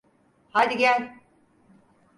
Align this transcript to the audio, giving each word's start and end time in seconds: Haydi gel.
Haydi 0.53 0.77
gel. 0.81 1.07